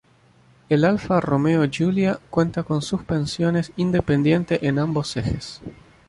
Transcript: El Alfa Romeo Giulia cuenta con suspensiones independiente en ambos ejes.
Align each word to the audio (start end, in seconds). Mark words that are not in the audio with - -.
El 0.67 0.83
Alfa 0.83 1.19
Romeo 1.21 1.63
Giulia 1.69 2.19
cuenta 2.31 2.63
con 2.63 2.81
suspensiones 2.81 3.71
independiente 3.75 4.65
en 4.67 4.79
ambos 4.79 5.15
ejes. 5.15 5.61